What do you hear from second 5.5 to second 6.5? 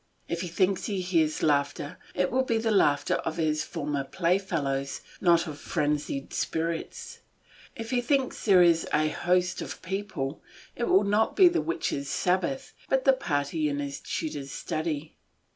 frenzied